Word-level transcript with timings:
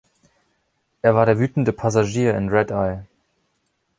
Er 1.03 1.13
war 1.13 1.27
der 1.27 1.37
wütende 1.37 1.73
Passagier 1.73 2.33
in 2.33 2.49
„Red 2.49 2.71
Eye“. 2.71 3.05